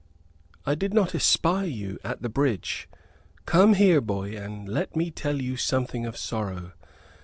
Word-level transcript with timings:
I 0.65 0.73
did 0.73 0.95
not 0.95 1.13
espy 1.13 1.67
you 1.71 1.99
at 2.03 2.23
the 2.23 2.27
bridge. 2.27 2.89
Come 3.45 3.75
here, 3.75 4.01
boy, 4.01 4.31
and 4.35 4.67
let 4.67 4.95
me 4.95 5.11
tell 5.11 5.37
to 5.37 5.43
you 5.43 5.57
something 5.57 6.07
of 6.07 6.17
sorrow. 6.17 6.71